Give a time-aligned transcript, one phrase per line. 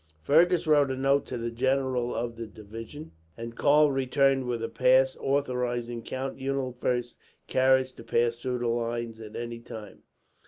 [0.23, 4.67] Fergus wrote a note to the general of the division, and Karl returned with a
[4.67, 10.01] pass authorizing Count Eulenfurst's carriage to pass through the lines, at any time.